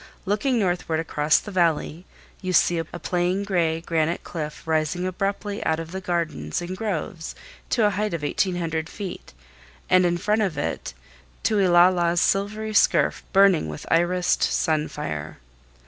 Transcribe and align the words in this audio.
Looking 0.25 0.57
northward 0.57 0.99
across 0.99 1.37
the 1.37 1.51
Valley 1.51 2.07
you 2.41 2.53
see 2.53 2.79
a 2.79 2.85
plain, 2.85 3.43
gray 3.43 3.81
granite 3.81 4.23
cliff 4.23 4.63
rising 4.65 5.05
abruptly 5.05 5.63
out 5.63 5.79
of 5.79 5.91
the 5.91 6.01
gardens 6.01 6.59
and 6.59 6.75
groves 6.75 7.35
to 7.69 7.85
a 7.85 7.91
height 7.91 8.15
of 8.15 8.23
1800 8.23 8.89
feet, 8.89 9.31
and 9.91 10.03
in 10.03 10.17
front 10.17 10.41
of 10.41 10.57
it 10.57 10.95
Tueeulala's 11.43 12.19
silvery 12.19 12.73
scarf 12.73 13.21
burning 13.31 13.69
with 13.69 13.85
irised 13.91 14.41
sun 14.41 14.87
fire. 14.87 15.37